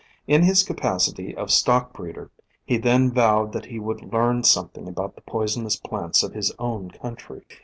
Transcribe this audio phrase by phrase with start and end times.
[0.25, 2.31] In his capacity of stock breeder,
[2.65, 6.89] he then vowed that he would learn something about the poisonous plants of his own
[6.89, 7.45] country.